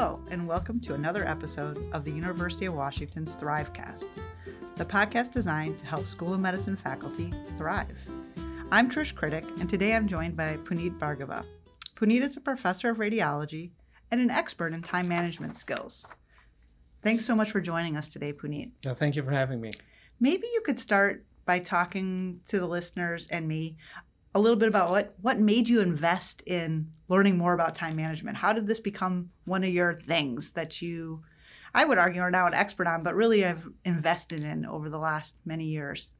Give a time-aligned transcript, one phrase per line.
[0.00, 4.08] Hello, and welcome to another episode of the University of Washington's Thrivecast,
[4.76, 7.98] the podcast designed to help School of Medicine faculty thrive.
[8.72, 11.44] I'm Trish Kritek, and today I'm joined by Puneet Bhargava.
[11.96, 13.72] Puneet is a professor of radiology
[14.10, 16.06] and an expert in time management skills.
[17.02, 18.70] Thanks so much for joining us today, Puneet.
[18.86, 19.74] No, thank you for having me.
[20.18, 23.76] Maybe you could start by talking to the listeners and me
[24.34, 28.36] a little bit about what what made you invest in learning more about time management.
[28.36, 31.22] How did this become one of your things that you
[31.74, 34.98] I would argue are now an expert on, but really have invested in over the
[34.98, 36.10] last many years?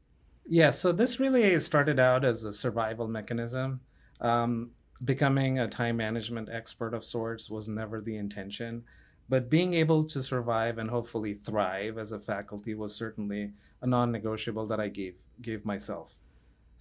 [0.47, 3.81] Yeah, so this really started out as a survival mechanism.
[4.21, 4.71] Um,
[5.03, 8.83] becoming a time management expert of sorts was never the intention,
[9.29, 14.67] but being able to survive and hopefully thrive as a faculty was certainly a non-negotiable
[14.67, 16.15] that I gave gave myself.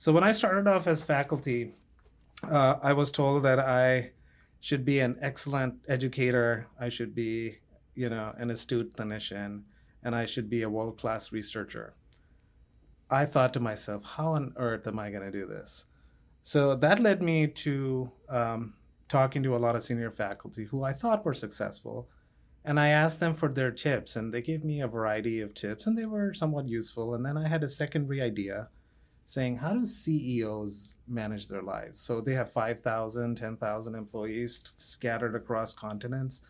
[0.01, 1.75] So when I started off as faculty,
[2.51, 4.13] uh, I was told that I
[4.59, 6.69] should be an excellent educator.
[6.81, 7.59] I should be,
[7.95, 9.65] you know, an astute clinician,
[10.03, 11.93] and I should be a world-class researcher.
[13.11, 15.85] I thought to myself, how on earth am I going to do this?
[16.43, 18.73] So that led me to um,
[19.07, 22.09] talking to a lot of senior faculty who I thought were successful.
[22.65, 25.87] And I asked them for their tips, and they gave me a variety of tips,
[25.87, 27.15] and they were somewhat useful.
[27.15, 28.71] And then I had a secondary idea
[29.31, 32.01] saying, how do CEOs manage their lives?
[32.01, 36.43] So they have 5,000, 10,000 employees scattered across continents,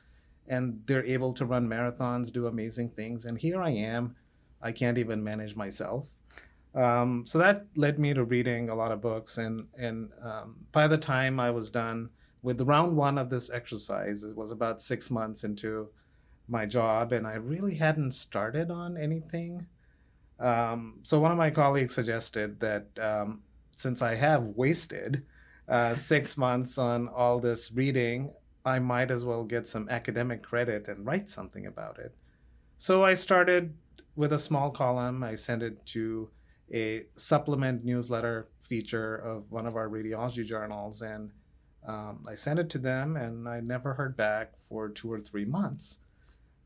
[0.49, 3.27] and they're able to run marathons, do amazing things.
[3.27, 4.17] And here I am,
[4.63, 6.09] I can't even manage myself.
[6.75, 10.87] Um, so that led me to reading a lot of books, and and um, by
[10.87, 12.09] the time I was done
[12.43, 15.89] with round one of this exercise, it was about six months into
[16.49, 19.67] my job, and I really hadn't started on anything.
[20.41, 25.25] Um, so one of my colleagues suggested that um, since I have wasted
[25.69, 28.33] uh, six months on all this reading,
[28.65, 32.15] I might as well get some academic credit and write something about it.
[32.77, 33.75] So I started
[34.17, 35.23] with a small column.
[35.23, 36.31] I sent it to
[36.73, 41.31] a supplement newsletter feature of one of our radiology journals, and
[41.87, 45.45] um, I sent it to them, and I never heard back for two or three
[45.45, 45.99] months.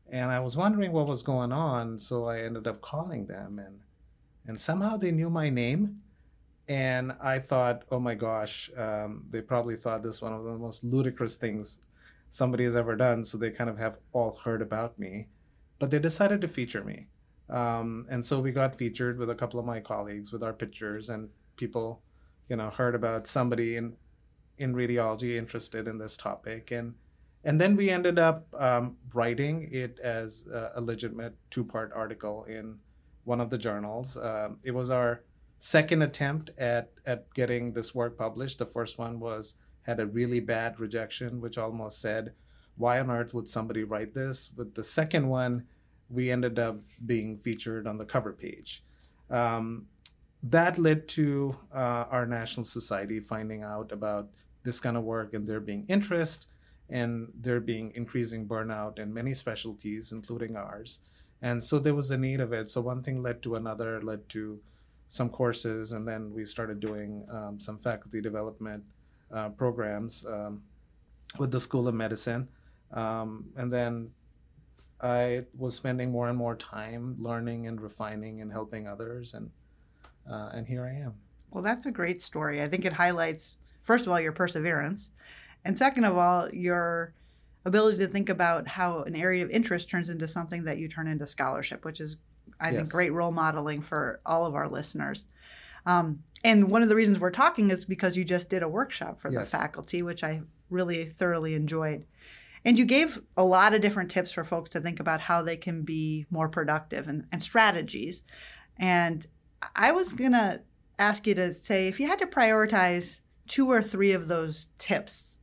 [0.09, 3.79] And I was wondering what was going on, so I ended up calling them, and
[4.47, 6.01] and somehow they knew my name,
[6.67, 10.83] and I thought, oh my gosh, um, they probably thought this one of the most
[10.83, 11.79] ludicrous things
[12.29, 15.27] somebody has ever done, so they kind of have all heard about me,
[15.79, 17.07] but they decided to feature me.
[17.49, 21.09] Um, and so we got featured with a couple of my colleagues with our pictures,
[21.09, 22.01] and people,
[22.49, 23.93] you know, heard about somebody in
[24.57, 26.93] in radiology interested in this topic, and
[27.45, 32.43] and then we ended up um, writing it as a, a legitimate two part article
[32.45, 32.79] in
[33.23, 34.17] one of the journals.
[34.17, 35.21] Um, it was our
[35.59, 38.57] second attempt at at getting this work published.
[38.57, 42.33] The first one was had a really bad rejection, which almost said,
[42.75, 45.67] "Why on earth would somebody write this?" But the second one
[46.09, 48.83] we ended up being featured on the cover page.
[49.29, 49.87] Um,
[50.43, 54.29] that led to uh, our national society finding out about
[54.63, 56.47] this kind of work and there being interest
[56.89, 60.99] and there being increasing burnout in many specialties, including ours.
[61.41, 62.69] And so there was a need of it.
[62.69, 64.59] So one thing led to another, led to
[65.09, 68.83] some courses, and then we started doing um, some faculty development
[69.31, 70.61] uh, programs um,
[71.37, 72.47] with the School of Medicine.
[72.91, 74.11] Um, and then
[75.01, 79.51] I was spending more and more time learning and refining and helping others, and
[80.29, 81.13] uh, and here I am.
[81.51, 82.63] Well, that's a great story.
[82.63, 85.11] I think it highlights, first of all, your perseverance,
[85.65, 87.13] and second of all, your
[87.65, 91.07] ability to think about how an area of interest turns into something that you turn
[91.07, 92.17] into scholarship, which is,
[92.59, 92.75] I yes.
[92.75, 95.25] think, great role modeling for all of our listeners.
[95.87, 99.19] Um, and one of the reasons we're talking is because you just did a workshop
[99.19, 99.49] for yes.
[99.49, 102.05] the faculty, which I really thoroughly enjoyed.
[102.63, 105.57] And you gave a lot of different tips for folks to think about how they
[105.57, 108.21] can be more productive and, and strategies.
[108.77, 109.25] And
[109.75, 110.61] I was going to
[110.99, 115.34] ask you to say if you had to prioritize two or three of those tips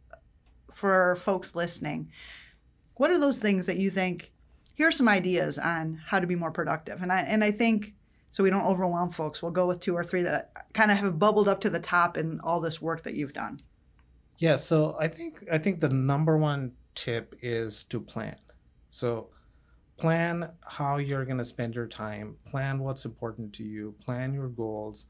[0.73, 2.11] for folks listening,
[2.95, 4.33] what are those things that you think?
[4.75, 7.03] Here are some ideas on how to be more productive.
[7.03, 7.95] And I and I think
[8.31, 9.43] so we don't overwhelm folks.
[9.43, 12.17] We'll go with two or three that kind of have bubbled up to the top
[12.17, 13.61] in all this work that you've done.
[14.39, 18.37] Yeah, so I think I think the number one tip is to plan.
[18.91, 19.29] So,
[19.99, 24.49] plan how you're going to spend your time, plan what's important to you, plan your
[24.49, 25.07] goals,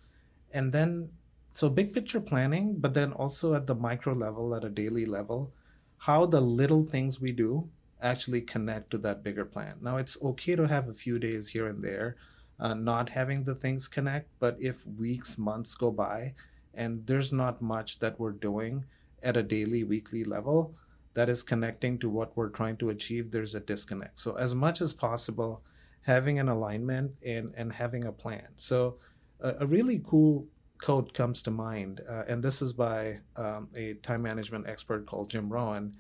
[0.53, 1.11] and then
[1.53, 5.53] so big picture planning, but then also at the micro level, at a daily level,
[5.99, 7.69] how the little things we do
[8.01, 9.77] actually connect to that bigger plan.
[9.81, 12.17] Now, it's okay to have a few days here and there,
[12.59, 16.35] uh, not having the things connect, but if weeks, months go by
[16.75, 18.85] and there's not much that we're doing
[19.23, 20.75] at a daily, weekly level,
[21.15, 24.19] that is connecting to what we're trying to achieve, there's a disconnect.
[24.19, 25.63] So, as much as possible,
[26.03, 28.49] having an alignment and, and having a plan.
[28.57, 28.97] So,
[29.39, 30.47] a, a really cool
[30.83, 35.31] quote comes to mind, uh, and this is by um, a time management expert called
[35.31, 35.97] Jim Rohn,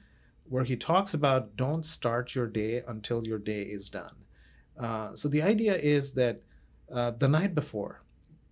[0.49, 4.15] where he talks about don't start your day until your day is done.
[4.79, 6.43] Uh, so, the idea is that
[6.93, 8.03] uh, the night before,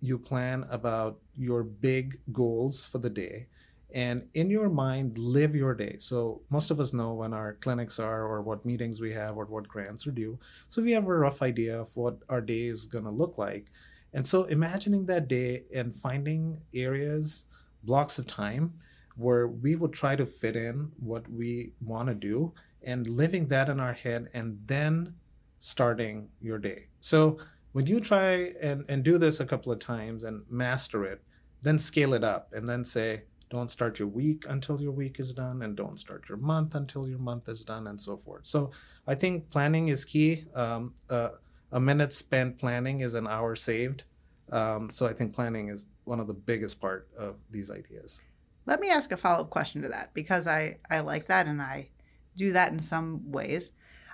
[0.01, 3.47] you plan about your big goals for the day
[3.93, 5.97] and in your mind live your day.
[5.99, 9.45] So most of us know when our clinics are or what meetings we have or
[9.45, 10.39] what grants are due.
[10.67, 13.71] So we have a rough idea of what our day is going to look like
[14.13, 17.45] and so imagining that day and finding areas
[17.83, 18.73] blocks of time
[19.15, 22.53] where we would try to fit in what we want to do
[22.83, 25.13] and living that in our head and then
[25.59, 27.37] starting your day so
[27.73, 31.21] when you try and, and do this a couple of times and master it
[31.61, 33.21] then scale it up and then say
[33.51, 37.07] don't start your week until your week is done, and don't start your month until
[37.07, 38.47] your month is done, and so forth.
[38.47, 38.71] So
[39.05, 40.45] I think planning is key.
[40.55, 41.31] Um, uh,
[41.71, 44.03] a minute spent planning is an hour saved.
[44.51, 48.21] Um, so I think planning is one of the biggest part of these ideas.
[48.65, 51.61] Let me ask a follow up question to that because I, I like that and
[51.61, 51.89] I
[52.37, 53.71] do that in some ways.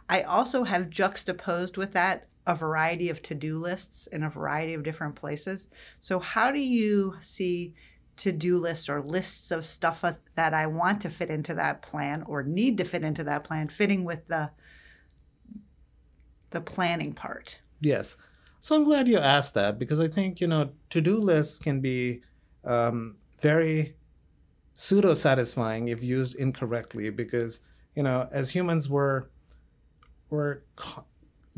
[0.09, 4.73] I also have juxtaposed with that a variety of to do lists in a variety
[4.73, 5.67] of different places.
[5.99, 7.73] So, how do you see
[8.17, 10.03] to do lists or lists of stuff
[10.35, 13.67] that I want to fit into that plan or need to fit into that plan,
[13.67, 14.49] fitting with the
[16.51, 17.59] the planning part.
[17.81, 18.17] Yes.
[18.59, 22.21] So I'm glad you asked that because I think you know to-do lists can be
[22.63, 23.95] um, very
[24.73, 27.59] pseudo satisfying if used incorrectly because
[27.95, 29.25] you know as humans we're
[30.29, 30.59] we're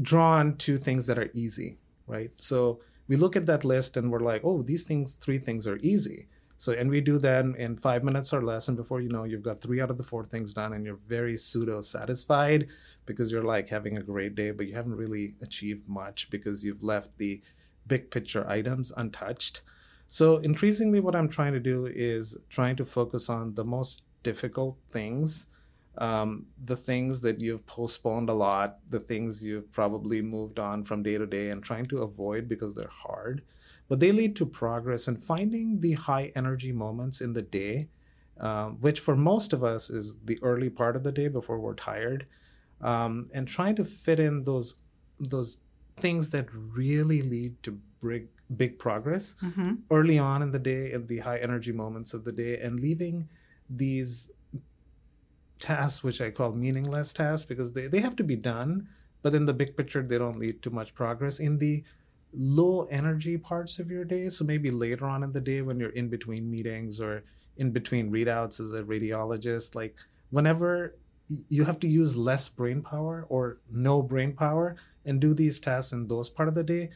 [0.01, 1.77] drawn to things that are easy
[2.07, 5.68] right so we look at that list and we're like oh these things three things
[5.68, 6.27] are easy
[6.59, 8.67] so, and we do that in five minutes or less.
[8.67, 11.00] And before you know, you've got three out of the four things done, and you're
[11.07, 12.67] very pseudo satisfied
[13.06, 16.83] because you're like having a great day, but you haven't really achieved much because you've
[16.83, 17.41] left the
[17.88, 19.61] big picture items untouched.
[20.09, 24.77] So, increasingly, what I'm trying to do is trying to focus on the most difficult
[24.91, 25.47] things,
[25.97, 31.03] um, the things that you've postponed a lot, the things you've probably moved on from
[31.03, 33.44] day to day, and trying to avoid because they're hard
[33.89, 37.89] but they lead to progress and finding the high energy moments in the day,
[38.39, 41.74] um, which for most of us is the early part of the day before we're
[41.74, 42.27] tired,
[42.81, 44.75] um, and trying to fit in those
[45.19, 45.57] those
[45.97, 49.74] things that really lead to big big progress mm-hmm.
[49.92, 53.27] early on in the day in the high energy moments of the day, and leaving
[53.69, 54.30] these
[55.59, 58.88] tasks which I call meaningless tasks because they, they have to be done,
[59.21, 61.39] but in the big picture they don't lead to much progress.
[61.39, 61.83] In the
[62.34, 64.30] low energy parts of your day.
[64.30, 67.24] So maybe later on in the day when you're in between meetings or
[67.58, 69.96] in between readouts as a radiologist, like
[70.30, 70.96] whenever
[71.50, 75.92] you have to use less brain power or no brain power and do these tasks
[75.94, 76.90] in those part of the day,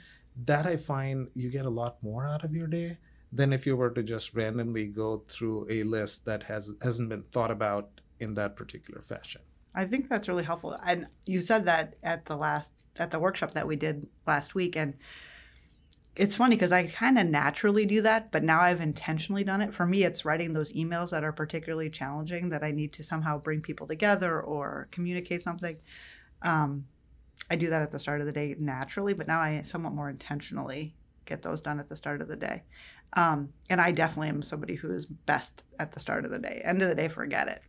[0.45, 2.97] that I find you get a lot more out of your day
[3.31, 7.23] than if you were to just randomly go through a list that has hasn't been
[7.31, 9.41] thought about in that particular fashion.
[9.75, 10.77] I think that's really helpful.
[10.85, 14.75] And you said that at the last at the workshop that we did last week
[14.75, 14.93] and
[16.15, 19.73] it's funny because I kind of naturally do that, but now I've intentionally done it.
[19.73, 23.39] For me, it's writing those emails that are particularly challenging that I need to somehow
[23.39, 25.77] bring people together or communicate something.
[26.43, 26.85] Um,
[27.49, 30.09] I do that at the start of the day naturally, but now I somewhat more
[30.09, 32.63] intentionally get those done at the start of the day.
[33.13, 36.61] Um, and I definitely am somebody who is best at the start of the day.
[36.63, 37.61] End of the day, forget it.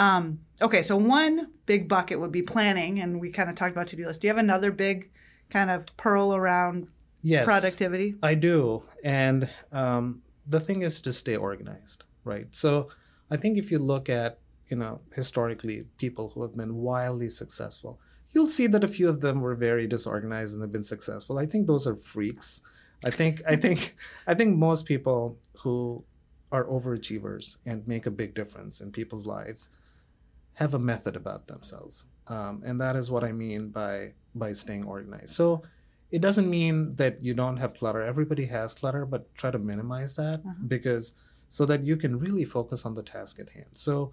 [0.00, 3.88] Um, okay, so one big bucket would be planning, and we kind of talked about
[3.88, 4.22] to do list.
[4.22, 5.10] Do you have another big
[5.50, 6.88] kind of pearl around
[7.20, 8.14] yes, productivity?
[8.22, 8.82] I do.
[9.04, 12.46] And um, the thing is to stay organized, right?
[12.50, 12.88] So
[13.30, 14.38] I think if you look at,
[14.70, 19.20] you know, historically, people who have been wildly successful, you'll see that a few of
[19.20, 21.38] them were very disorganized and have been successful.
[21.38, 22.62] I think those are freaks.
[23.04, 26.04] I think I think I think most people who
[26.50, 29.68] are overachievers and make a big difference in people's lives
[30.60, 32.06] have a method about themselves.
[32.26, 35.34] Um, and that is what I mean by by staying organized.
[35.34, 35.62] So
[36.10, 38.02] it doesn't mean that you don't have clutter.
[38.02, 40.54] Everybody has clutter, but try to minimize that uh-huh.
[40.68, 41.14] because
[41.48, 43.72] so that you can really focus on the task at hand.
[43.72, 44.12] So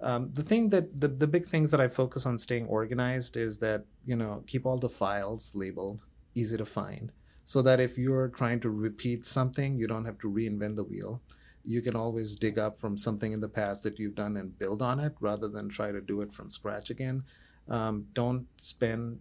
[0.00, 3.58] um, the thing that the, the big things that I focus on staying organized is
[3.58, 6.02] that you know keep all the files labeled,
[6.34, 7.12] easy to find,
[7.44, 11.22] so that if you're trying to repeat something, you don't have to reinvent the wheel
[11.66, 14.80] you can always dig up from something in the past that you've done and build
[14.80, 17.24] on it rather than try to do it from scratch again.
[17.68, 19.18] Um, don't spend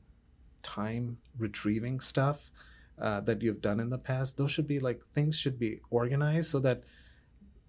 [0.61, 2.51] time retrieving stuff
[3.01, 4.37] uh, that you've done in the past.
[4.37, 6.83] Those should be like things should be organized so that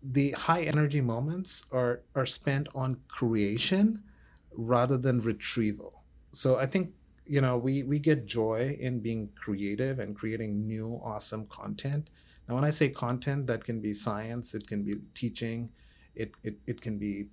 [0.02, 4.02] the high energy moments are are spent on creation
[4.52, 6.02] rather than retrieval.
[6.32, 6.90] So I think
[7.24, 12.10] you know we we get joy in being creative and creating new awesome content.
[12.48, 15.70] Now when I say content, that can be science, it can be teaching,
[16.14, 17.26] it it, it can be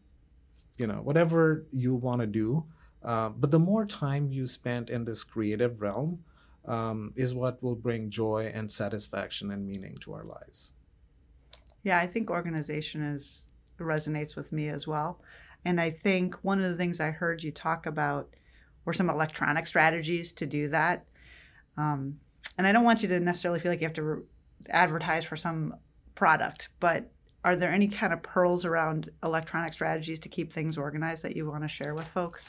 [0.78, 2.66] you know whatever you want to do.
[3.04, 6.24] Uh, but the more time you spend in this creative realm
[6.66, 10.72] um, is what will bring joy and satisfaction and meaning to our lives.
[11.84, 13.46] Yeah, I think organization is
[13.80, 15.20] resonates with me as well.
[15.66, 18.30] And I think one of the things I heard you talk about
[18.86, 21.06] were some electronic strategies to do that.
[21.78, 22.20] Um,
[22.58, 24.24] and I don't want you to necessarily feel like you have to re-
[24.70, 25.76] advertise for some
[26.16, 27.12] product, but
[27.44, 31.50] are there any kind of pearls around electronic strategies to keep things organized that you
[31.50, 32.48] want to share with folks?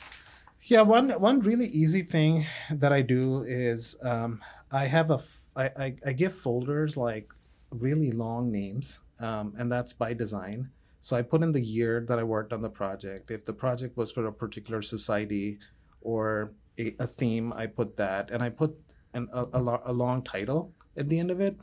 [0.62, 4.40] Yeah, one one really easy thing that I do is um,
[4.71, 5.21] I have a
[5.56, 7.28] I, I, I give folders like
[7.71, 10.71] really long names, um, and that's by design.
[11.00, 13.30] So I put in the year that I worked on the project.
[13.30, 15.59] If the project was for a particular society
[16.00, 18.75] or a, a theme, I put that, and I put
[19.12, 21.59] an, a, a, a long title at the end of it.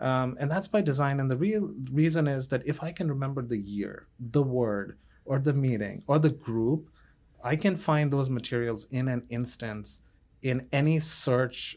[0.00, 1.20] Um, and that's by design.
[1.20, 5.38] And the real reason is that if I can remember the year, the word, or
[5.38, 6.88] the meeting, or the group,
[7.44, 10.02] I can find those materials in an instance
[10.42, 11.76] in any search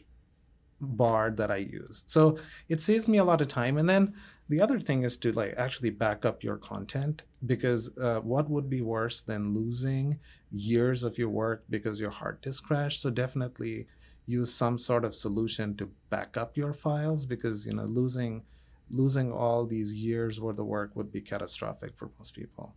[0.80, 2.04] bar that I use.
[2.06, 2.38] So
[2.68, 3.78] it saves me a lot of time.
[3.78, 4.14] And then
[4.48, 8.68] the other thing is to like actually back up your content because uh, what would
[8.68, 10.18] be worse than losing
[10.50, 13.00] years of your work because your hard disk crashed?
[13.00, 13.86] So definitely
[14.26, 18.42] use some sort of solution to back up your files because you know losing
[18.90, 22.74] losing all these years worth of work would be catastrophic for most people.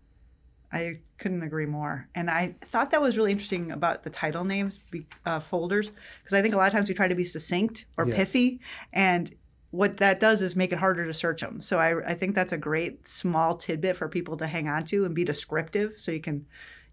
[0.72, 2.10] I couldn't agree more.
[2.16, 4.80] And I thought that was really interesting about the title names
[5.26, 5.92] uh, folders
[6.24, 8.16] because I think a lot of times we try to be succinct or yes.
[8.18, 8.60] pithy,
[8.92, 9.34] and
[9.72, 11.62] what that does is make it harder to search them.
[11.62, 15.06] So I, I think that's a great small tidbit for people to hang on to
[15.06, 16.46] and be descriptive, so you can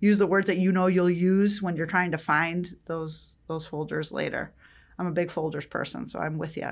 [0.05, 3.67] use the words that you know you'll use when you're trying to find those those
[3.67, 4.53] folders later.
[4.99, 6.71] I'm a big folders person, so I'm with you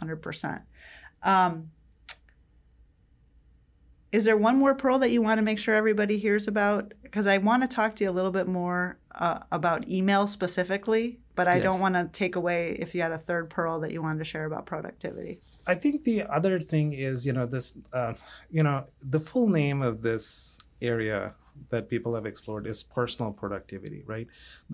[0.00, 0.62] 100%.
[1.22, 1.70] Um,
[4.10, 6.94] is there one more pearl that you want to make sure everybody hears about?
[7.02, 11.18] Because I want to talk to you a little bit more uh, about email specifically,
[11.34, 11.64] but I yes.
[11.64, 14.24] don't want to take away if you had a third pearl that you wanted to
[14.24, 15.40] share about productivity.
[15.66, 18.14] I think the other thing is, you know, this, uh,
[18.50, 21.34] you know, the full name of this area
[21.70, 24.26] that people have explored is personal productivity, right?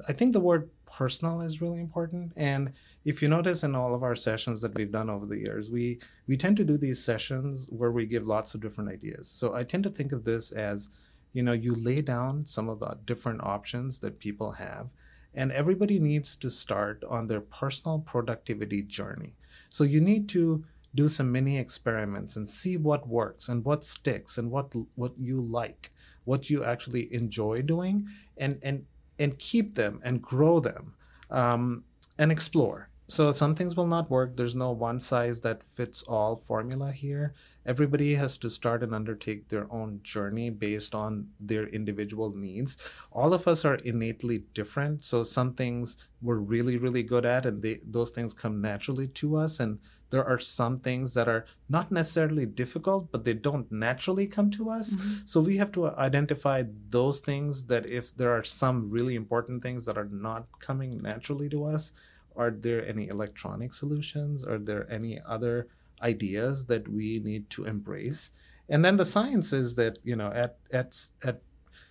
[0.09, 2.33] I think the word personal is really important.
[2.37, 2.73] And
[3.05, 6.01] if you notice in all of our sessions that we've done over the years, we
[6.27, 9.29] we tend to do these sessions where we give lots of different ideas.
[9.29, 10.89] So I tend to think of this as,
[11.33, 14.91] you know, you lay down some of the different options that people have,
[15.35, 19.35] and everybody needs to start on their personal productivity journey.
[19.69, 24.39] So you need to do some mini experiments and see what works and what sticks
[24.39, 25.91] and what what you like
[26.25, 28.87] what you actually enjoy doing and and
[29.19, 30.95] and keep them and grow them
[31.31, 31.85] um,
[32.19, 34.37] and explore so some things will not work.
[34.37, 37.33] There's no one size that fits all formula here.
[37.65, 42.77] Everybody has to start and undertake their own journey based on their individual needs.
[43.13, 45.05] All of us are innately different.
[45.05, 49.37] So some things we're really really good at and they, those things come naturally to
[49.37, 49.61] us.
[49.61, 49.79] And
[50.11, 54.71] there are some things that are not necessarily difficult, but they don't naturally come to
[54.71, 54.95] us.
[54.95, 55.15] Mm-hmm.
[55.25, 59.87] So we have to identify those things that if there are some really important things
[59.87, 61.93] that are not coming naturally to us,
[62.37, 64.45] are there any electronic solutions?
[64.45, 65.69] Are there any other
[66.03, 68.31] ideas that we need to embrace?
[68.69, 71.43] And then the science is that, you know, at at at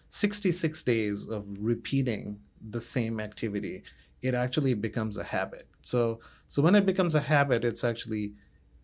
[0.10, 3.84] 66 days of repeating the same activity,
[4.22, 5.68] it actually becomes a habit.
[5.82, 8.34] So so when it becomes a habit, it's actually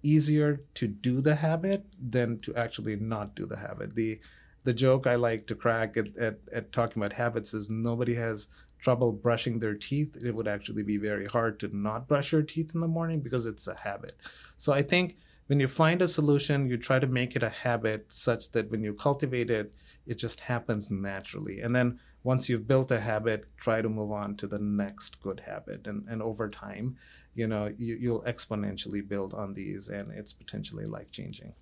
[0.02, 3.96] easier to do the habit than to actually not do the habit.
[3.96, 4.20] The
[4.64, 8.48] the joke I like to crack at, at, at talking about habits is nobody has
[8.80, 10.18] trouble brushing their teeth.
[10.22, 13.46] It would actually be very hard to not brush your teeth in the morning because
[13.46, 14.18] it's a habit.
[14.58, 15.18] So I think
[15.48, 18.84] when you find a solution, you try to make it a habit such that when
[18.84, 21.62] you cultivate it, it just happens naturally.
[21.62, 25.42] And then once you've built a habit, try to move on to the next good
[25.46, 25.88] habit.
[25.88, 26.98] And, and over time,
[27.34, 31.54] you know, you, you'll exponentially build on these and it's potentially life changing.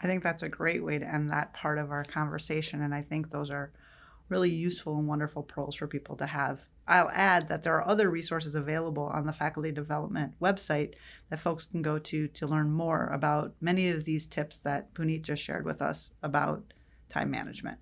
[0.00, 2.82] I think that's a great way to end that part of our conversation.
[2.82, 3.72] And I think those are
[4.28, 6.60] really useful and wonderful pearls for people to have.
[6.86, 10.94] I'll add that there are other resources available on the faculty development website
[11.28, 15.22] that folks can go to to learn more about many of these tips that Puneet
[15.22, 16.72] just shared with us about
[17.10, 17.78] time management.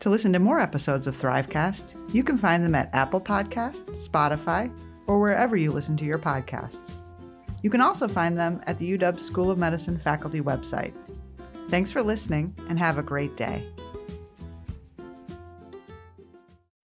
[0.00, 4.72] To listen to more episodes of Thrivecast, you can find them at Apple Podcasts, Spotify,
[5.06, 6.92] or wherever you listen to your podcasts.
[7.62, 10.94] You can also find them at the UW School of Medicine faculty website.
[11.68, 13.64] Thanks for listening and have a great day.